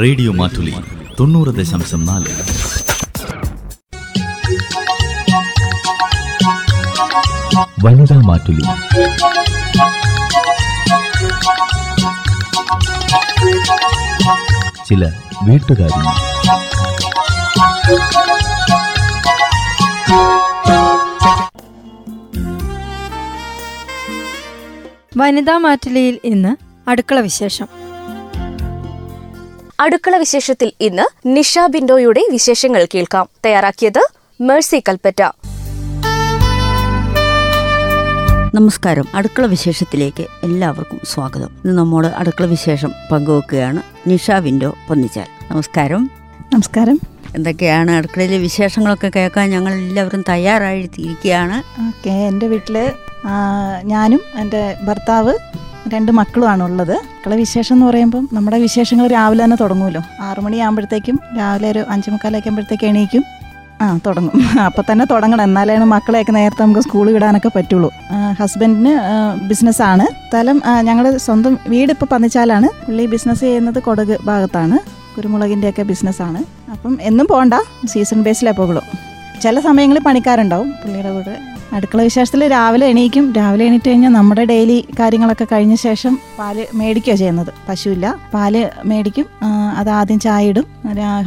[0.00, 0.74] Radio Mattoli
[1.20, 2.32] തൊണ്ണൂറ് ദശാംശം നാല്.
[7.84, 8.64] വനിതാ മാറ്റുലി
[14.88, 15.04] ചില
[15.42, 16.02] വീട്ടുകാരി
[25.16, 26.56] വനിതാ മാറ്റുലിയിൽ ഇന്ന്
[26.90, 27.85] അടുക്കള വിശേഷം.
[29.80, 33.28] അടുക്കള വിശേഷത്തിൽ ഇന്ന് നിഷ ബിൻഡോയുടെ വിശേഷങ്ങൾ കേൾക്കാം.
[33.44, 34.06] തയ്യാറാക്കിയത്
[34.40, 35.22] മേഴ്സി കൽപ്പറ്റ.
[38.54, 39.04] നമസ്കാരം.
[39.14, 41.48] അടുക്കള വിശേഷത്തിലേക്ക് എല്ലാവർക്കും സ്വാഗതം.
[41.64, 45.26] ഇന്ന് നമ്മോട് അടുക്കള വിശേഷം പങ്കുവെക്കുകയാണ് നിഷ വിൻഡോ പൊന്നിച്ചാൽ.
[45.50, 46.10] നമസ്കാരം.
[46.52, 47.00] നമസ്കാരം.
[47.36, 52.92] എന്തൊക്കെയാണ് അടുക്കളയിലെ വിശേഷങ്ങളൊക്കെ കേൾക്കാൻ ഞങ്ങൾ എല്ലാവരും തയ്യാറായിരിക്കുകയാണ് ഓക്കെ എന്റെ വീട്ടിൽ
[53.82, 55.34] ഞാനും എന്റെ ഭർത്താവ്
[55.92, 56.92] രണ്ട് മക്കളുമാണ് ഉള്ളത്.
[56.92, 60.02] മക്കളെ വിശേഷം എന്ന് പറയുമ്പം നമ്മുടെ വിശേഷങ്ങൾ രാവിലെ തന്നെ തുടങ്ങുമല്ലോ.
[60.20, 63.24] ആറു മണിയാകുമ്പോഴത്തേക്കും രാവിലെ ഒരു അഞ്ച് മുക്കാലൊക്കെ ആകുമ്പോഴത്തേക്ക് എണീക്കും.
[63.82, 64.32] ആ തുടങ്ങും.
[64.66, 65.42] അപ്പം തന്നെ തുടങ്ങണം.
[65.42, 67.90] എന്നാലാണ് മക്കളെയൊക്കെ നേരത്തെ നമുക്ക് സ്കൂൾ വിടാനൊക്കെ പറ്റുള്ളൂ.
[68.40, 68.92] ഹസ്ബൻഡിന്
[69.48, 72.86] ബിസിനസ്സാണ് സ്ഥലം ഞങ്ങൾ സ്വന്തം വീട് ഇപ്പോൾ പന്നിച്ചാലാണ്.
[72.86, 74.78] പുള്ളി ബിസിനസ് ചെയ്യുന്നത് കൊടക് ഭാഗത്താണ്.
[75.16, 77.54] കുരുമുളകിന്റെയൊക്കെ ബിസിനസ്സാണ് അപ്പം എന്നും പോകണ്ട
[77.86, 78.82] സീസൺ ബേസിലേ പോകുള്ളൂ
[79.42, 80.70] ചില സമയങ്ങളിൽ പണിക്കാരുണ്ടാവും.
[80.70, 83.24] പുള്ളിയുടെ കൂടെ അടുക്കള വിശേഷത്തിൽ രാവിലെ എണീക്കും.
[83.38, 87.50] രാവിലെ എണീറ്റ് കഴിഞ്ഞാൽ നമ്മുടെ ഡെയിലി കാര്യങ്ങളൊക്കെ കഴിഞ്ഞ ശേഷം പാൽ മേടിക്കുകയോ ചെയ്യുന്നത്.
[87.68, 88.54] പശുവില്ല പാൽ
[88.90, 89.26] മേടിക്കും.
[89.80, 90.66] അത് ആദ്യം ചായ ഇടും.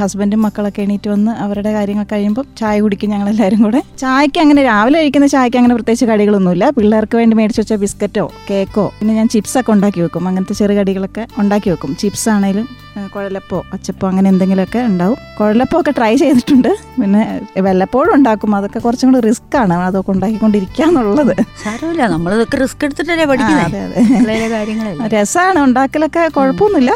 [0.01, 3.81] ഹസ്ബൻഡും മക്കളൊക്കെ എണീറ്റ് വന്ന് അവരുടെ കാര്യങ്ങൾ കഴിയുമ്പോൾ ചായ കുടിക്കും ഞങ്ങളെല്ലാവരും കൂടെ.
[3.99, 6.65] ചായക്ക് അങ്ങനെ രാവിലെ കഴിക്കുന്ന ചായക്ക് അങ്ങനെ പ്രത്യേകിച്ച് കടികളൊന്നുമില്ല.
[6.77, 10.27] പിള്ളേർക്ക് വേണ്ടി മേടിച്ച് വെച്ച ബിസ്ക്കറ്റോ കേക്കോ പിന്നെ ഞാൻ ചിപ്സൊക്കെ ഉണ്ടാക്കി വെക്കും.
[10.27, 11.93] അങ്ങനത്തെ ചെറുകടികളൊക്കെ ഉണ്ടാക്കി വെക്കും.
[12.01, 12.67] ചിപ്സ് ആണെങ്കിലും
[13.13, 15.17] കുഴലപ്പോ അച്ചപ്പോ അങ്ങനെ എന്തെങ്കിലുമൊക്കെ ഉണ്ടാവും.
[15.39, 16.71] കുഴലപ്പോ ഒക്കെ ട്രൈ ചെയ്തിട്ടുണ്ട്.
[17.01, 17.21] പിന്നെ
[17.67, 18.55] വല്ലപ്പോഴും ഉണ്ടാക്കും.
[18.59, 19.75] അതൊക്കെ കുറച്ചും കൂടി റിസ്ക് ആണ്.
[19.87, 21.33] അതൊക്കെ ഉണ്ടാക്കിക്കൊണ്ടിരിക്കാന്നുള്ളത്.
[21.63, 22.03] സാരമില്ല.
[22.15, 26.91] നമ്മളിതൊക്കെ റിസ്ക് എടുത്തിട്ടല്ലേ പഠിക്കുന്നത് രസമാണ് ഉണ്ടാക്കലൊക്കെ കുഴപ്പമൊന്നുമില്ല.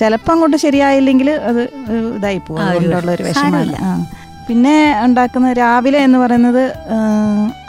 [0.00, 1.62] ചിലപ്പോ അങ്ങോട്ട് ശരിയായില്ലെങ്കിൽ അത്
[2.16, 2.62] ഇതായി പോകും.
[2.62, 3.76] ഒരു അതുകൊണ്ടുള്ള ഒരു വിഷമമാണ്
[4.48, 6.62] പിന്നെ ഉണ്ടാക്കുന്ന രാവിലെ എന്ന് പറയുന്നത്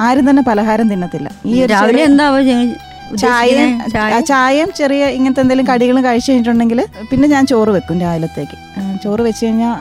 [0.05, 1.29] ആരും തന്നെ പലഹാരം തിന്നത്തില്ല.
[1.45, 2.25] ഈ രാവിലെ എന്താ
[3.17, 4.71] ചായയും ചായ ചായയും?
[4.77, 8.57] ചെറിയ ഇങ്ങനത്തെ എന്തെങ്കിലും കടികളും കഴിച്ചു കഴിഞ്ഞിട്ടുണ്ടെങ്കിൽ പിന്നെ ഞാൻ ചോറ് വെക്കും രാവിലത്തേക്ക്.
[9.03, 9.75] ചോറ് വെച്ച് കഴിഞ്ഞാൽ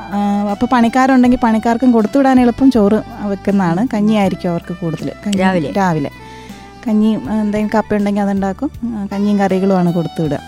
[0.50, 3.88] അപ്പോൾ പണിക്കാരുണ്ടെങ്കിൽ പണിക്കാർക്കും കൊടുത്തുവിടാൻ എളുപ്പം ചോറ് വെക്കുന്നതാണ്.
[3.94, 5.12] കഞ്ഞിയായിരിക്കും അവർക്ക് കൂടുതൽ.
[5.40, 5.72] രാവിലെ?
[5.76, 6.10] രാവിലെ.
[6.88, 8.70] കഞ്ഞിയും എന്തെങ്കിലും കപ്പ ഉണ്ടെങ്കിൽ അതുണ്ടാക്കും.
[9.12, 10.38] കഞ്ഞിയും കറികളുമാണ് കൊടുത്തുവിടുക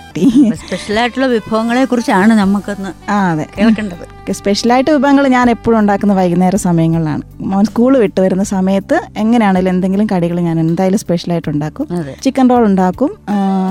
[0.55, 3.47] സ്പെഷ്യലായിട്ടുള്ള വിഭവങ്ങളെ കുറിച്ചാണ് നമുക്കൊന്ന് ആ അതെ.
[3.59, 4.05] കേൾക്കേണ്ടത്.
[4.33, 7.23] സ്പെഷ്യലായിട്ട് വിഭവങ്ങൾ ഞാൻ എപ്പോഴും ഉണ്ടാക്കുന്ന വൈകുന്നേര സമയങ്ങളിലാണ്.
[7.41, 11.89] മോൻ സ്കൂൾ വിട്ട് വരുന്ന സമയത്ത് എങ്ങനെയാണെങ്കിലും എന്തെങ്കിലും കടികൾ ഞാൻ എന്തായാലും സ്പെഷ്യലായിട്ട് ഉണ്ടാക്കും.
[12.23, 13.11] ചിക്കൻ റോൾ ഉണ്ടാക്കും.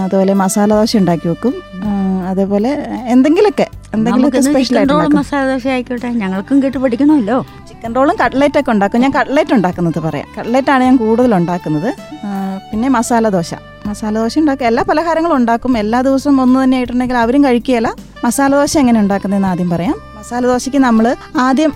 [0.04, 1.56] അതുപോലെ മസാല ദോശ ഉണ്ടാക്കി വെക്കും.
[2.28, 2.72] അതേപോലെ
[3.08, 6.10] എന്തെങ്കിലുമൊക്കെ എന്തെങ്കിലുമൊക്കെ സ്പെഷ്യൽ റോൾ മസാല ദോശ ആയിക്കോട്ടെ.
[6.22, 7.38] ഞങ്ങൾക്കും കേട്ട് പഠിക്കണമല്ലോ.
[7.80, 9.02] ചിക്കൻ റോളും കട്ട്ലറ്റ് ഒക്കെ ഉണ്ടാക്കും.
[9.02, 10.28] ഞാൻ കട്ട്ലറ്റ് ഉണ്ടാക്കുന്നത് പറയാം.
[10.38, 11.90] കട്ട്ലറ്റാണ് ഞാൻ കൂടുതൽ ഉണ്ടാക്കുന്നത്.
[12.72, 13.54] പിന്നെ മസാല ദോശ.
[13.88, 14.66] മസാല ദോശ ഉണ്ടാക്കുക.
[14.68, 15.78] എല്ലാ പലഹാരങ്ങളും ഉണ്ടാക്കും.
[15.78, 17.96] എല്ലാ ദിവസവും ഒന്ന് തന്നെ ആയിട്ടുണ്ടെങ്കിൽ അവരും കഴിക്കുകയില്ല.
[18.26, 19.96] മസാല ദോശ എങ്ങനെ ഉണ്ടാക്കുന്നതെന്ന് ആദ്യം പറയാം.
[20.18, 21.74] മസാല ദോശയ്ക്ക് നമ്മൾ ആദ്യം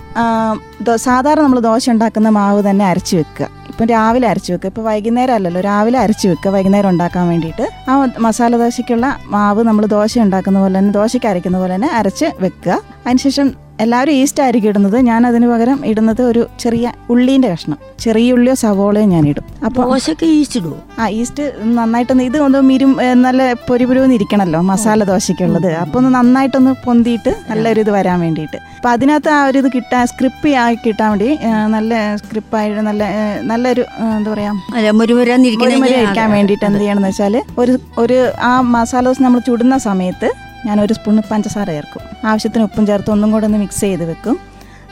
[0.94, 3.48] സാധാരണ നമ്മൾ ദോശ ഉണ്ടാക്കുന്ന മാവ് തന്നെ അരച്ച് വെക്കുക.
[3.68, 4.68] ഇപ്പം രാവിലെ അരച്ച് വെക്കുക.
[4.68, 5.60] ഇപ്പോൾ വൈകുന്നേരം അല്ലല്ലോ.
[5.60, 6.50] രാവിലെ അരച്ച് വെക്കുക.
[6.50, 7.90] വൈകുന്നേരം ഉണ്ടാക്കാൻ വേണ്ടിയിട്ട്.
[7.90, 12.80] ആ മസാല ദോശയ്ക്കുള്ള മാവ് നമ്മൾ ദോശ ഉണ്ടാക്കുന്ന പോലെ തന്നെ ദോശയ്ക്ക് അരയ്ക്കുന്ന പോലെ തന്നെ അരച്ച് വെക്കുക.
[13.06, 14.96] അതിനുശേഷം എല്ലാവരും ഈസ്റ്റ് ആയിരിക്കും ഇടുന്നത്.
[15.08, 17.78] ഞാൻ അതിന് പകരം ഇടുന്നത് ഒരു ചെറിയ ഉള്ളീന്റെ കഷ്ണം.
[18.04, 21.44] ചെറിയ ഉള്ളിയോ സവോളയോ ഞാൻ ഇടും അപ്പോൾ ദോശക്ക് ഈച്ചിടുവോ ആ ഈസ്റ്റ്
[21.78, 22.92] നന്നായിട്ടൊന്ന് ഇത് ഒന്ന് മിരും
[23.24, 25.68] നല്ല പൊരി പുരുവെന്ന് ഇരിക്കണമല്ലോ മസാല ദോശയ്ക്കുള്ളത്.
[25.82, 28.58] അപ്പോൾ ഒന്ന് നന്നായിട്ടൊന്ന് പൊന്തിയിട്ട് നല്ലൊരു ഇത് വരാൻ വേണ്ടിയിട്ട്.
[28.76, 31.28] അപ്പം അതിനകത്ത് ആ ഒരു ഇത് കിട്ടാൻ സ്ക്രിപ്പി ആയി കിട്ടാൻ വേണ്ടി
[31.76, 31.92] നല്ല
[32.22, 33.04] സ്ക്രിപ്പായിട്ട് നല്ല
[33.50, 33.84] നല്ലൊരു
[34.18, 34.52] എന്താ പറയാ
[35.00, 37.74] മുരുമുരാന്നിരിക്കണ ഇരിക്കാൻ വേണ്ടിയിട്ട് എന്ത് ചെയ്യണമെന്ന് വെച്ചാൽ ഒരു
[38.04, 38.18] ഒരു
[38.50, 40.30] ആ മസാല ദോശ നമ്മൾ ചുടുന്ന സമയത്ത്
[40.66, 42.02] ഞാൻ ഒരു സ്പൂൺ പഞ്ചസാര ചേർക്കും.
[42.30, 44.36] ആവശ്യത്തിന് ഉപ്പും ചേർത്ത് ഒന്നും കൂടെ ഒന്ന് മിക്സ് ചെയ്ത് വെക്കും.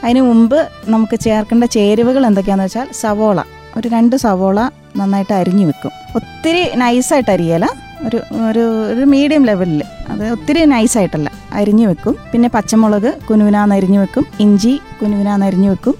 [0.03, 0.59] അതിന് മുമ്പ്
[0.93, 3.39] നമുക്ക് ചേർക്കേണ്ട ചേരുവകൾ എന്തൊക്കെയാണെന്ന് വെച്ചാൽ സവോള.
[3.77, 4.59] ഒരു രണ്ട് സവോള
[4.97, 5.91] നന്നായിട്ട് അരിഞ്ഞു വെക്കും.
[6.15, 7.65] ഒത്തിരി നൈസായിട്ട് അരിയല
[8.07, 8.17] ഒരു
[8.49, 8.63] ഒരു
[8.93, 11.29] ഒരു മീഡിയം ലെവലിൽ അത് ഒത്തിരി നൈസായിട്ടല്ല
[11.59, 12.15] അരിഞ്ഞു വെക്കും.
[12.31, 14.25] പിന്നെ പച്ചമുളക് കുനുവിനാന്ന് അരിഞ്ഞു വെക്കും.
[14.39, 15.95] ഇഞ്ചി കുനുവിനാന്ന് അരിഞ്ഞു വെക്കും.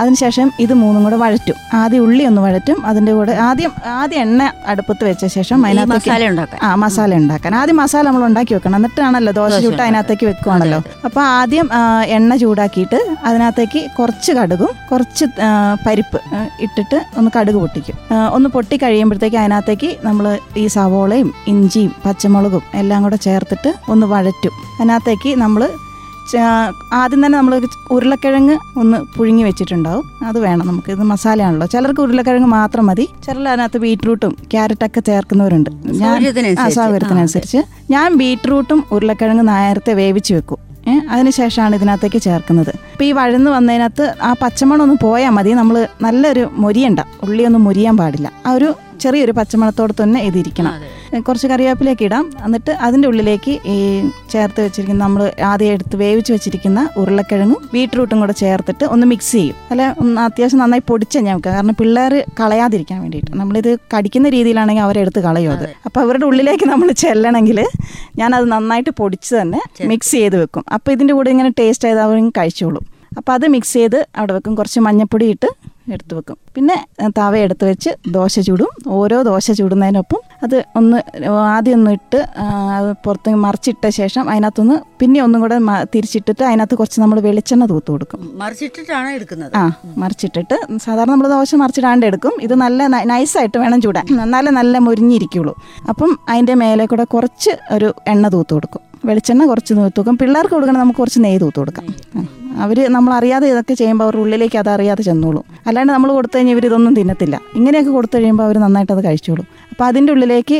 [0.00, 1.56] അതിനുശേഷം ഇത് മൂന്നും കൂടെ വഴറ്റും.
[1.80, 4.42] ആദ്യം ഉള്ളി ഒന്ന് വഴറ്റും അതിന്റെ കൂടെ ആദ്യം ആദ്യം എണ്ണ
[4.72, 6.60] അടുപ്പത്ത് വെച്ച ശേഷം അതിനകത്ത് മസാല ഉണ്ടാക്കാൻ.
[6.68, 7.54] ആ മസാല ഉണ്ടാക്കാൻ.
[7.60, 8.76] ആദ്യം മസാല നമ്മൾ ഉണ്ടാക്കി വെക്കണം.
[8.76, 9.82] എന്നിട്ടാണല്ലോ ദോശ ചുട്ട്.
[9.82, 10.80] അതിനകത്തേക്ക് വെക്കുവാണല്ലോ.
[11.04, 11.68] അപ്പോൾ ആദ്യം
[12.16, 15.24] എണ്ണ ചൂടാക്കിയിട്ട് അതിനകത്തേക്ക് കുറച്ച് കടുകും കുറച്ച്
[15.86, 16.20] പരിപ്പ്
[16.66, 17.96] ഇട്ടിട്ട് ഒന്ന് കടുക് പൊട്ടിക്കും.
[18.36, 20.26] ഒന്ന് പൊട്ടി കഴിയുമ്പോഴത്തേക്ക് അതിനകത്തേക്ക് നമ്മൾ
[20.56, 24.54] ഈ സവോളയും ഇഞ്ചിയും പച്ചമുളകും എല്ലാം കൂടെ ചേർത്തിട്ട് ഒന്ന് വഴറ്റും.
[24.80, 25.62] അതിനകത്തേക്ക് നമ്മൾ
[26.92, 30.04] ആദ്യം തന്നെ നമ്മൾ ഉരുളക്കിഴങ്ങ് ഒന്ന് പുഴുങ്ങി വെച്ചിട്ടുണ്ടാവും.
[30.26, 30.92] അത് വേണം നമുക്ക്.
[30.92, 31.66] ഇത് മസാലയാണല്ലോ.
[31.66, 33.08] ചിലർക്ക് ഉരുളക്കിഴങ്ങ് മാത്രം മതി.
[33.26, 35.70] ചിലർ അതിനകത്ത് ബീറ്റ്റൂട്ടും ക്യാരറ്റൊക്കെ ചേർക്കുന്നവരുണ്ട്.
[35.70, 37.62] ഞാൻ സൗകര്യത്തിനനുസരിച്ച്.
[37.90, 40.72] ഞാൻ ബീറ്റ്റൂട്ടും ഉരുളക്കിഴങ്ങ് നേരത്തെ വേവിച്ച് വെക്കും.
[41.10, 42.68] അതിനുശേഷമാണ് ഇതിനകത്തേക്ക് ചേർക്കുന്നത്.
[42.68, 45.52] അപ്പോൾ ഈ വഴന്ന് വന്നതിനകത്ത് ആ പച്ചമണം ഒന്ന് പോയാൽ മതി.
[45.52, 47.00] നമ്മൾ നല്ലൊരു മൊരിയണ്ട.
[47.22, 48.32] ഉള്ളിയൊന്നും മൊരിയാൻ പാടില്ല.
[48.46, 48.74] ആ ഒരു
[49.04, 50.74] ചെറിയൊരു പച്ചമണത്തോടെ തന്നെ ഇതിരിക്കണം
[51.26, 52.24] കുറച്ച് കറിവേപ്പിലേക്ക് ഇടാം.
[52.46, 53.76] എന്നിട്ട് അതിന്റെ ഉള്ളിലേക്ക് ഈ
[54.32, 59.56] ചേർത്ത് വെച്ചിരിക്കുന്ന നമ്മൾ ആദ്യം എടുത്ത് വേവിച്ച് വെച്ചിരിക്കുന്ന ഉരുളക്കിഴങ്ങും ബീട്രൂട്ടും കൂടെ ചേർത്തിട്ട് ഒന്ന് മിക്സ് ചെയ്യും.
[59.72, 63.32] അല്ല ഒന്ന് അത്യാവശ്യം നന്നായി പൊടിച്ച ഞാൻ വെക്കുക കാരണം പിള്ളേർ കളയാതിരിക്കാൻ വേണ്ടിയിട്ട്.
[63.40, 65.66] നമ്മളിത് കടിക്കുന്ന രീതിയിലാണെങ്കിൽ അവരെടുത്ത് കളയും അത്.
[65.88, 67.60] അപ്പോൾ അവരുടെ ഉള്ളിലേക്ക് നമ്മൾ ചെല്ലണമെങ്കിൽ
[68.22, 69.60] ഞാനത് നന്നായിട്ട് പൊടിച്ച് തന്നെ
[69.92, 70.64] മിക്സ് ചെയ്ത് വെക്കും.
[70.76, 72.84] അപ്പോൾ ഇതിന്റെ കൂടെ ഇങ്ങനെ ടേസ്റ്റ് ചെയ്ത് അവരും കഴിച്ചോളും.
[73.18, 74.52] അപ്പോൾ അത് മിക്സ് ചെയ്ത് അവിടെ വെക്കും.
[74.58, 75.48] കുറച്ച് മഞ്ഞപ്പൊടി ഇട്ട്
[75.94, 76.36] എടുത്ത് വെക്കും.
[76.56, 76.76] പിന്നെ
[77.18, 78.70] തവ എടുത്ത് വെച്ച് ദോശ ചൂടും.
[78.98, 80.98] ഓരോ ദോശ ചൂടുന്നതിനൊപ്പം അത് ഒന്ന്
[81.54, 82.20] ആദ്യം ഒന്ന് ഇട്ട്
[82.76, 85.58] അത് പുറത്ത് മറിച്ചിട്ട ശേഷം അതിനകത്തൊന്ന് പിന്നെ ഒന്നും കൂടെ
[85.94, 88.20] തിരിച്ചിട്ടിട്ട് അതിനകത്ത് കുറച്ച് നമ്മൾ വെളിച്ചെണ്ണ തൂത്ത് കൊടുക്കും.
[88.42, 89.52] മറിച്ചിട്ടിട്ടാണ് എടുക്കുന്നത്?
[89.60, 89.64] ആ
[90.02, 92.34] മറിച്ചിട്ടിട്ട് സാധാരണ നമ്മൾ ദോശ മറിച്ചിടാണ്ട് എടുക്കും.
[92.46, 94.06] ഇത് നല്ല നൈസായിട്ട് വേണം ചൂടാൻ.
[94.36, 95.54] നല്ല നല്ല മുരിഞ്ഞിരിക്കുള്ളൂ.
[95.92, 98.82] അപ്പം അതിന്റെ മേലെ കൂടെ കുറച്ച് ഒരു എണ്ണ തൂത്ത് കൊടുക്കും.
[99.10, 100.18] വെളിച്ചെണ്ണ കുറച്ച് തൂത്ത് കൊടുക്കും.
[100.22, 101.86] പിള്ളേർക്ക് കൊടുക്കണം നമുക്ക് കുറച്ച് നെയ്യ് തൂത്ത് കൊടുക്കാം.
[102.64, 105.44] അവർ നമ്മൾ അറിയാതെ ഇതൊക്കെ ചെയ്യുമ്പോൾ അവരുടെ ഉള്ളിലേക്ക് അത് അറിയാതെ ചെന്നോളും.
[105.68, 107.36] അല്ലാണ്ട് നമ്മൾ കൊടുത്തു കഴിഞ്ഞാൽ ഇവരിതൊന്നും തിന്നത്തില്ല.
[107.58, 109.46] ഇങ്ങനെയൊക്കെ കൊടുത്തു കഴിയുമ്പോൾ അവർ നന്നായിട്ട് അത് കഴിച്ചോളും.
[109.72, 110.56] അപ്പോൾ അതിന്റെ ഉള്ളിലേക്ക്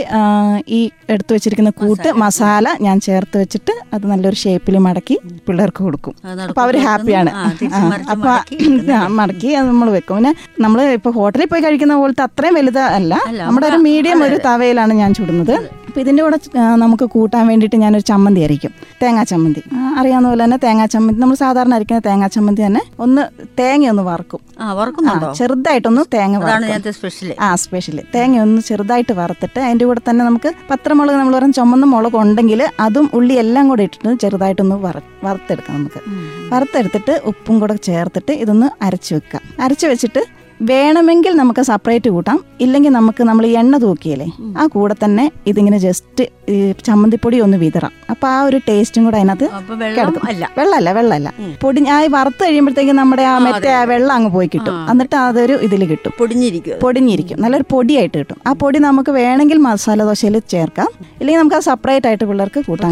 [0.77, 0.79] ഈ
[1.13, 2.69] എടുത്തു വെച്ചിരിക്കുന്ന കൂട്ട് മസാല.
[2.87, 5.17] ഞാൻ ചേർത്ത് വെച്ചിട്ട് അത് നല്ലൊരു ഷേപ്പിൽ മടക്കി
[5.49, 6.15] പിള്ളേർക്ക് കൊടുക്കും.
[6.49, 7.33] അപ്പോൾ അവർ ഹാപ്പിയാണ്
[8.15, 8.33] അപ്പോൾ
[9.21, 10.17] മടക്കി അത് നമ്മൾ വെക്കും.
[10.19, 10.33] പിന്നെ
[10.67, 13.15] നമ്മൾ ഇപ്പോൾ ഹോട്ടലിൽ പോയി കഴിക്കുന്ന പോലത്തെ അത്രയും വലുത് അല്ല,
[13.47, 15.55] നമ്മുടെ ഒരു മീഡിയം ഒരു തവയിലാണ് ഞാൻ ചുടുന്നത്.
[15.87, 16.37] അപ്പോൾ ഇതിന്റെ കൂടെ
[16.83, 18.73] നമുക്ക് കൂട്ടാൻ വേണ്ടിയിട്ട് ഞാനൊരു ചമ്മന്തി അരിക്കും.
[19.01, 19.63] തേങ്ങാ ചമ്മന്തി.
[20.01, 21.19] അറിയാവുന്ന പോലെ തന്നെ തേങ്ങാ ചമ്മന്തി.
[21.23, 23.23] നമ്മൾ സാധാരണ അരിക്കുന്ന തേങ്ങാ ചമ്മന്തി തന്നെ ഒന്ന്
[23.59, 24.41] തേങ്ങ ഒന്ന് വറുക്കും.
[25.39, 26.37] ചെറുതായിട്ടൊന്ന് തേങ്ങ
[26.97, 31.87] സ്പെഷ്യൽ ആ സ്പെഷ്യൽ തേങ്ങ ഒന്ന് ചെറുതായിട്ട് വറുത്തിട്ട് അതിന്റെ കൂടെ തന്നെ നമുക്ക് പത്രമുളക് നമ്മൾ പറഞ്ഞ ചുമന്ന
[31.93, 36.01] മുളക് ഉണ്ടെങ്കിൽ അതും ഉള്ളി എല്ലാം കൂടെ ഇട്ടിട്ട് ചെറുതായിട്ടൊന്ന് വറ വറുത്തെടുക്കാം നമുക്ക്.
[36.53, 40.23] വറുത്തെടുത്തിട്ട് ഉപ്പും കൂടെ ചേർത്തിട്ട് ഇതൊന്ന് അരച്ച് വെക്കാം അരച്ച് വെച്ചിട്ട്
[40.63, 42.45] വേണമെങ്കിൽ നമുക്ക് സെപ്പറേറ്റ് കൂട്ടാം.
[42.61, 47.93] ഇല്ലെങ്കിൽ നമുക്ക് നമ്മൾ ഈ എണ്ണ തൂക്കിയല്ലേ ആ കൂടെ തന്നെ ഇതിങ്ങനെ ജസ്റ്റ് ഈ ചമ്മന്തിപ്പൊടി ഒന്ന് വിതറാം.
[48.11, 49.45] അപ്പൊ ആ ഒരു ടേസ്റ്റും കൂടെ അതിനകത്ത്
[49.99, 50.23] കിടക്കും.
[50.57, 51.33] വെള്ളമല്ല വെള്ളമല്ല.
[51.63, 53.73] പൊടി ആ വറുത്ത് കഴിയുമ്പോഴത്തേക്കും നമ്മുടെ ആ ആ, മറ്റേ.
[53.73, 54.75] ആ വെള്ളം അങ്ങ് പോയി കിട്ടും.
[54.75, 54.87] ആ.
[54.91, 56.13] എന്നിട്ട് അതൊരു ഇതിൽ കിട്ടും.
[56.19, 56.79] പൊടിഞ്ഞിരിക്കും.
[56.79, 57.41] പൊടിഞ്ഞിരിക്കും.
[57.41, 58.37] നല്ലൊരു പൊടിയായിട്ട് കിട്ടും.
[58.47, 60.89] ആ പൊടി നമുക്ക് വേണമെങ്കിൽ മസാല ദോശയിൽ ചേർക്കാം.
[61.21, 62.91] ഇല്ലെങ്കിൽ നമുക്ക് അത് സെപ്പറേറ്റ് ആയിട്ട് പിള്ളേർക്ക് കൂട്ടാൻ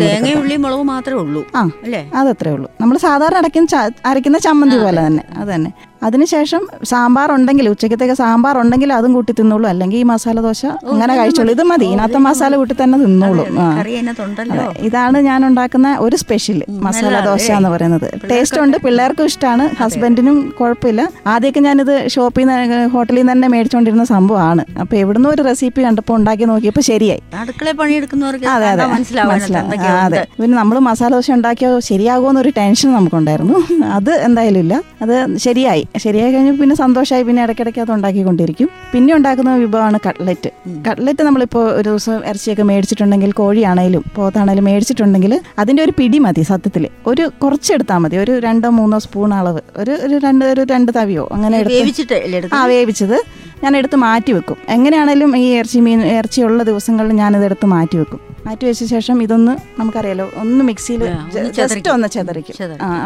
[0.85, 1.71] മാത്രമേ ഉള്ളൂ ആ
[2.15, 2.71] അതത്രേ ഉള്ളൂ.
[2.81, 5.25] നമ്മൾ സാധാരണ അടയ്ക്കുന്ന അരയ്ക്കുന്ന ചമ്മന്തി പോലെ തന്നെ.
[5.37, 5.71] അത് തന്നെ.
[6.03, 9.69] അതിനുശേഷം സാമ്പാർ ഉണ്ടെങ്കിൽ ഉച്ചക്കത്തേക്ക് സാമ്പാർ ഉണ്ടെങ്കിൽ അതും കൂട്ടി തിന്നോളൂ.
[9.69, 11.51] അല്ലെങ്കിൽ ഈ മസാല ദോശ അങ്ങനെ കഴിച്ചോളൂ.
[11.51, 11.87] ഇത് മതി.
[11.87, 13.45] ഇതിനകത്ത് മസാല കൂട്ടി തന്നെ തിന്നോളൂ.
[14.89, 18.07] ഇതാണ് ഞാൻ ഉണ്ടാക്കുന്ന ഒരു സ്പെഷ്യൽ മസാല ദോശ എന്ന് പറയുന്നത്.
[18.31, 18.77] ടേസ്റ്റ് ഉണ്ട്.
[18.77, 21.09] പിള്ളേർക്കും ഇഷ്ടമാണ് ഹസ്ബൻഡിനും കുഴപ്പമില്ല.
[21.27, 24.65] ആദ്യമൊക്കെ ഞാനിത് ഷോപ്പിൽ നിന്ന് ഹോട്ടലിൽ നിന്ന് തന്നെ മേടിച്ചുകൊണ്ടിരുന്ന സംഭവമാണ്.
[24.81, 27.23] അപ്പൊ എവിടുന്ന് ഒരു റെസിപ്പി കണ്ടപ്പോൾ ഉണ്ടാക്കി നോക്കിയപ്പോൾ ശരിയായി.
[27.35, 28.87] അടുക്കള പണിയെടുക്കുന്നവർക്ക് അതെ അതെ.
[28.87, 29.81] മനസ്സിലാവും.
[30.05, 30.27] അതെ.
[30.41, 33.59] പിന്നെ നമ്മൾ മസാല ദോശ ഉണ്ടാക്കിയോ ശരിയാകുമെന്നൊരു ടെൻഷൻ നമുക്കുണ്ടായിരുന്നു.
[33.85, 34.75] അത് എന്തായാലും ഇല്ല.
[35.03, 35.85] അത് ശരിയായി.
[35.95, 38.69] ശരിയായി കഴിഞ്ഞപ്പോൾ പിന്നെ സന്തോഷമായി പിന്നെ ഇടയ്ക്കിടയ്ക്ക് അത് ഉണ്ടാക്കിക്കൊണ്ടിരിക്കും.
[38.93, 40.51] പിന്നെ ഉണ്ടാക്കുന്ന വിഭവമാണ് കട്ട്ലറ്റ്
[40.87, 47.27] കട്ട്ലറ്റ് നമ്മളിപ്പോൾ ഒരു ദിവസം ഇറച്ചിയൊക്കെ മേടിച്ചിട്ടുണ്ടെങ്കിൽ കോഴിയാണേലും പോത്താണേലും മേടിച്ചിട്ടുണ്ടെങ്കിൽ അതിന്റെ ഒരു പിടി മതി സത്യത്തിൽ ഒരു
[47.43, 48.17] കുറച്ചെടുത്താൽ മതി.
[48.25, 49.63] ഒരു രണ്ടോ മൂന്നോ സ്പൂൺ അളവ്.
[49.77, 52.19] ഒരു ഒരു രണ്ട് ഒരു രണ്ട് തവിയോ അങ്ങനെ വേവിച്ചിട്ട്
[52.53, 53.17] ആ വേവിച്ചത്
[53.65, 54.59] ഞാൻ എടുത്ത് മാറ്റി വെക്കും.
[54.69, 58.21] എങ്ങനെയാണേലും ഈ ഇറച്ചി മീൻ ഇറച്ചിയുള്ള ദിവസങ്ങളിൽ ഞാനിത് എടുത്ത് മാറ്റി വെക്കും.
[58.47, 61.03] മാറ്റി വെച്ച ശേഷം ഇതൊന്ന് നമുക്കറിയാലോ ഒന്ന് മിക്സിയിൽ
[61.37, 61.91] ജസ്റ്റ്.
[61.97, 62.55] ഒന്ന് ചെതറിക്കും.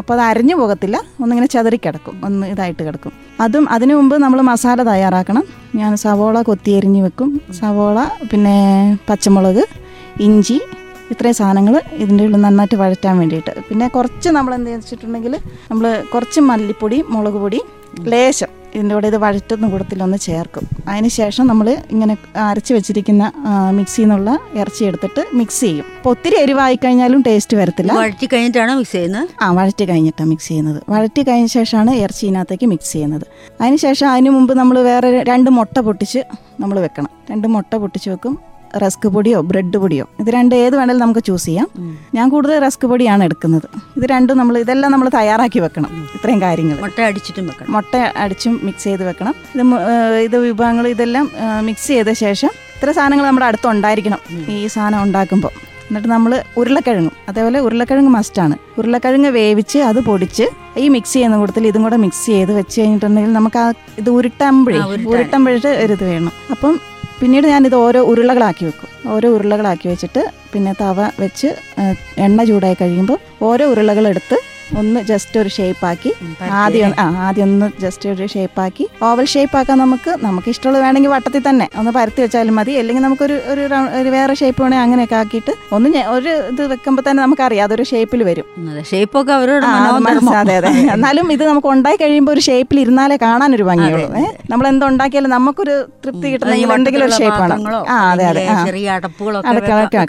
[0.00, 3.12] അപ്പോൾ അത് അരഞ്ഞു പോകത്തില്ല ഒന്നിങ്ങനെ ചെതറി കിടക്കും ഒന്ന് ഇതായിട്ട് കിടക്കും.
[3.46, 5.44] അതും അതിനു മുമ്പ് നമ്മൾ മസാല തയ്യാറാക്കണം.
[5.80, 7.30] ഞാൻ സവോള കൊത്തി എരിഞ്ഞ് വെക്കും.
[7.60, 7.98] സവോള
[8.32, 8.56] പിന്നെ
[9.10, 9.64] പച്ചമുളക്
[10.28, 10.58] ഇഞ്ചി
[11.12, 13.52] ഇത്രയും സാധനങ്ങൾ ഇതിന്റെ ഉള്ളിൽ നന്നായിട്ട് വഴറ്റാൻ വേണ്ടിയിട്ട്.
[13.68, 15.34] പിന്നെ കുറച്ച് നമ്മൾ എന്ത് വെച്ചിട്ടുണ്ടെങ്കിൽ
[15.70, 17.60] നമ്മൾ കുറച്ച് മല്ലിപ്പൊടി മുളക് പൊടി
[18.12, 20.64] ലേശം ഇതിന്റെ കൂടെ ഇത് വഴറ്റുന്ന കൂടത്തിലൊന്ന് ചേർക്കും.
[20.90, 22.14] അതിന് ശേഷം നമ്മൾ ഇങ്ങനെ
[22.48, 23.24] അരച്ച് വെച്ചിരിക്കുന്ന
[23.78, 24.30] മിക്സിയിൽ നിന്നുള്ള
[24.60, 25.86] ഇറച്ചി എടുത്തിട്ട് മിക്സ് ചെയ്യും.
[25.98, 27.92] അപ്പോൾ ഒത്തിരി എരിവായി കഴിഞ്ഞാലും ടേസ്റ്റ് വരത്തില്ല.
[28.00, 29.28] വഴറ്റി കഴിഞ്ഞിട്ടാണ് മിക്സ് ചെയ്യുന്നത്?
[29.44, 30.80] ആ വഴറ്റി കഴിഞ്ഞിട്ടാണ് മിക്സ് ചെയ്യുന്നത്.
[30.94, 33.26] വഴറ്റി കഴിഞ്ഞ ശേഷമാണ് ഇറച്ചി ഇതിനകത്തേക്ക് മിക്സ് ചെയ്യുന്നത്.
[33.60, 36.22] അതിന് ശേഷം അതിന് മുമ്പ് നമ്മൾ വേറെ രണ്ട് മുട്ട പൊട്ടിച്ച്
[36.64, 37.10] നമ്മൾ വെക്കണം.
[37.30, 38.34] രണ്ട് മുട്ട പൊട്ടിച്ച് വെക്കും.
[38.82, 41.68] റസ്ക് പൊടിയോ ബ്രെഡ് പൊടിയോ ഇത് രണ്ട് ഏത് വേണേലും നമുക്ക് ചൂസ് ചെയ്യാം.
[42.16, 43.66] ഞാൻ കൂടുതൽ റസ്ക് പൊടിയാണ് എടുക്കുന്നത്.
[43.98, 45.90] ഇത് രണ്ടും നമ്മൾ ഇതെല്ലാം നമ്മൾ തയ്യാറാക്കി വെക്കണം.
[46.16, 46.76] ഇത്രയും കാര്യങ്ങൾ.
[46.84, 47.72] മുട്ട അടിച്ചിട്ടും വെക്കണം.
[47.76, 49.34] മുട്ട അടിച്ചും മിക്സ് ചെയ്ത് വെക്കണം.
[49.56, 49.62] ഇത്
[50.28, 51.26] ഇത് വിഭവങ്ങൾ ഇതെല്ലാം
[51.68, 54.20] മിക്സ് ചെയ്ത ശേഷം ഇത്ര സാധനങ്ങൾ നമ്മുടെ അടുത്ത് ഉണ്ടായിരിക്കണം.
[54.56, 55.54] ഈ സാധനം ഉണ്ടാക്കുമ്പോൾ
[55.88, 57.14] എന്നിട്ട് നമ്മൾ ഉരുളക്കിഴങ്ങും.
[57.28, 60.44] അതേപോലെ ഉരുളക്കിഴങ്ങ് മസ്റ്റാണ് ഉരുളക്കിഴങ്ങ് വേവിച്ച് അത് പൊടിച്ച്
[60.82, 63.66] ഈ മിക്സ് ചെയ്യുന്ന കൂട്ടത്തിൽ ഇതും കൂടെ മിക്സ് ചെയ്ത് വെച്ച് കഴിഞ്ഞിട്ടുണ്ടെങ്കിൽ നമുക്ക് ആ
[63.98, 64.78] ഇത് ഉരുട്ടുമ്പോഴേ.
[65.12, 66.32] ഉരുട്ടുമ്പോഴത്തെ ഒരു ഇത് വേണം.
[66.50, 66.74] അപ്പം
[67.20, 68.90] പിന്നീട് ഞാനിത് ഓരോ ഉരുളകളാക്കി വെക്കും.
[69.14, 71.48] ഓരോ ഉരുളകളാക്കി വെച്ചിട്ട് പിന്നെ തവ വെച്ച്
[72.26, 74.36] എണ്ണ ചൂടായി കഴിയുമ്പോൾ ഓരോ ഉരുളകളെടുത്ത്
[74.76, 76.10] ഒന്ന് ജസ്റ്റ് ഒരു ഷേപ്പാക്കി
[76.58, 81.42] ആദ്യം ആ ആദ്യം ഒന്ന് ജസ്റ്റ് ഒരു ഷേപ്പാക്കി ഓവൽ ഷേപ്പ് ആക്കാൻ നമുക്ക് നമുക്ക് ഇഷ്ടമുള്ള വേണമെങ്കിൽ വട്ടത്തിൽ
[81.48, 82.72] തന്നെ ഒന്ന് പരത്തി വെച്ചാലും മതി.
[82.76, 83.62] അല്ലെങ്കിൽ നമുക്കൊരു ഒരു
[84.00, 88.20] ഒരു വേറെ ഷേപ്പ് വേണേൽ അങ്ങനെയൊക്കെ ആക്കിയിട്ട് ഒന്ന് ഒരു ഇത് വെക്കുമ്പോൾ തന്നെ നമുക്ക് നമുക്കറിയാം അതൊരു ഷേപ്പിൽ
[88.22, 88.46] വരും.
[88.90, 90.56] ഷേപ്പൊക്കെ അവരോട് അത് അതെ
[90.94, 94.08] എന്നാലും ഇത് നമുക്ക് ഉണ്ടായി കഴിയുമ്പോൾ ഒരു ഷേപ്പിൽ ഇരുന്നാലേ കാണാൻ ഒരു ഭംഗിയുള്ളൂ
[94.52, 100.00] നമ്മൾ എന്തുണ്ടാക്കിയാലും നമുക്കൊരു തൃപ്തി കിട്ടണമെങ്കിൽ എന്തെങ്കിലും ഒരു ഷേപ്പ് വേണം ആ അതെ അതെ ചെറിയ അടപ്പുകളൊക്കെ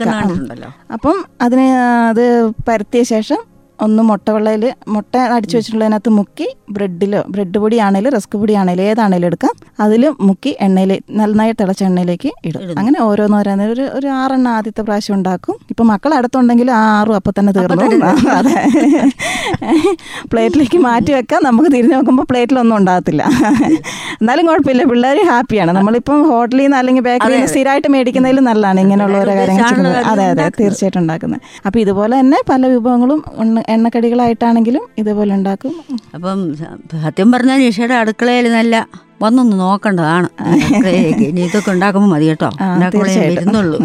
[0.96, 1.68] അപ്പം അതിന്
[2.10, 2.26] അത്
[2.68, 3.42] പരത്തിയ ശേഷം
[3.82, 9.28] ഒന്ന് മുട്ട വെള്ളയിൽ മുട്ട അടിച്ചു വെച്ചിട്ടുള്ളതിനകത്ത് മുക്കി ബ്രെഡിലോ ബ്രെഡ് പൊടി ആണെങ്കിലും റസ്ക് പൊടി ആണെങ്കിലും ഏതാണെങ്കിലും
[9.28, 9.54] എടുക്കാം.
[9.80, 12.62] അതിൽ മുക്കി എണ്ണയിൽ നന്നായി തിളച്ച എണ്ണയിലേക്ക് ഇടും.
[12.78, 15.56] അങ്ങനെ ഓരോന്നോരോന്ന് ഒരു ഒരു ആറെണ്ണം ആദ്യത്തെ പ്രാവശ്യം ഉണ്ടാക്കും.
[15.70, 18.06] ഇപ്പം മക്കൾ അടുത്തുണ്ടെങ്കിൽ ആ ആറും അപ്പം തന്നെ തീർന്നു.
[18.30, 18.56] അതെ.
[20.32, 21.44] പ്ലേറ്റിലേക്ക് മാറ്റി വെക്കാം.
[21.44, 23.24] നമുക്ക് തിരിഞ്ഞു നോക്കുമ്പോൾ പ്ലേറ്റിലൊന്നും ഉണ്ടാകത്തില്ല.
[24.22, 24.84] എന്നാലും കുഴപ്പമില്ല.
[24.84, 25.72] പിള്ളേർ ഹാപ്പിയാണ്.
[25.72, 28.80] നമ്മളിപ്പം ഹോട്ടലിൽ നിന്ന് അല്ലെങ്കിൽ ബേക്കറിയിൽ നിന്ന് സ്ഥിരമായിട്ട് മേടിക്കുന്നതിലും നല്ലതാണ്.
[28.80, 30.50] ഇങ്ങനെയുള്ള ഓരോ കാര്യങ്ങൾ അതെ അതെ.
[30.50, 31.42] തീർച്ചയായിട്ടും ഉണ്ടാക്കുന്നത്.
[31.66, 33.22] അപ്പോൾ ഇതുപോലെ തന്നെ പല വിഭവങ്ങളും
[33.70, 35.76] എണ്ണക്കടികളായിട്ടാണെങ്കിലും ഇതുപോലെ ഉണ്ടാക്കും.
[36.14, 36.56] അപ്പം
[37.04, 38.88] സത്യം പറഞ്ഞാൽ നിഷയുടെ അടുക്കളയിൽ നല്ല
[39.22, 40.30] വന്നൊന്ന് നോക്കേണ്ടതാണ്.
[40.88, 42.48] ഇനി ഇതൊക്കെ ഉണ്ടാക്കുമ്പോൾ മതി കേട്ടോ.
[42.48, 43.80] ഉണ്ടാക്കുമ്പോഴേ വരുന്നുള്ളൂ.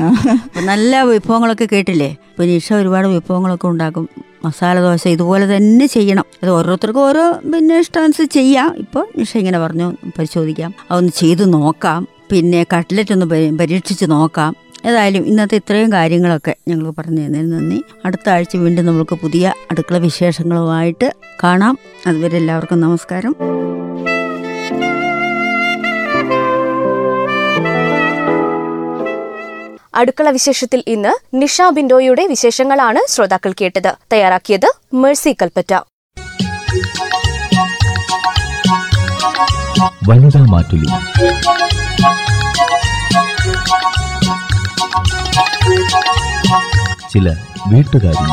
[0.60, 2.06] നല്ല വിഭവങ്ങളൊക്കെ കേട്ടില്ലേ?
[2.06, 4.08] ഇപ്പം നിഷ ഒരുപാട് വിഭവങ്ങളൊക്കെ ഉണ്ടാക്കും.
[4.44, 6.24] മസാല ദോശ ഇതുപോലെ തന്നെ ചെയ്യണം.
[6.42, 8.76] അത് ഓരോരുത്തർക്കും ഓരോ പിന്നെ ഇഷ്ടാനുസരിച്ച് ചെയ്യാം.
[8.78, 10.74] ഇപ്പോൾ നിഷ ഇങ്ങനെ പറഞ്ഞു പരിശോധിക്കാം.
[10.90, 12.08] അതൊന്ന് ചെയ്ത് നോക്കാം.
[12.30, 14.56] പിന്നെ കട്ട്ലറ്റ് ഒന്ന് പരി- പരീക്ഷിച്ച് നോക്കാം.
[14.86, 17.84] ഏതായാലും ഇന്നത്തെ ഇത്രയും കാര്യങ്ങളൊക്കെ ഞങ്ങൾ പറഞ്ഞു തന്നതിന് നന്ദി.
[18.04, 21.12] അടുത്ത ആഴ്ച വീണ്ടും നമുക്ക് പുതിയ അടുക്കള വിശേഷങ്ങളുമായിട്ട്
[21.44, 21.78] കാണാം.
[22.06, 23.36] അതുവരെ എല്ലാവർക്കും നമസ്കാരം.
[29.94, 33.94] അടുക്കള വിശേഷത്തിൽ ഇന്ന് നിഷ ബിൻഡോയുടെ വിശേഷങ്ങളാണ് ശ്രോതാക്കൾ കേട്ടത്.
[34.12, 35.74] തയ്യാറാക്കിയത് മേഴ്സി കൽപ്പറ്റ.
[40.08, 40.86] വനിതാ മാറ്റുലി.
[47.10, 47.28] ചില
[47.68, 48.26] വീട്ടുകാരി.